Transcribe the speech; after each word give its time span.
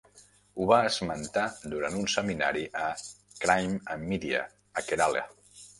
Ho 0.61 0.65
va 0.71 0.79
esmentar 0.91 1.43
durant 1.75 1.99
un 1.99 2.09
seminari 2.15 2.67
a 2.87 2.91
"Crime 3.45 3.79
and 3.95 4.13
Media" 4.15 4.45
a 4.83 4.91
Kerala. 4.91 5.29